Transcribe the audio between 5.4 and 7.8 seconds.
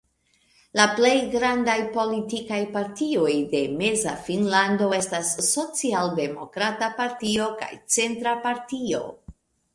Socialdemokrata Partio kaj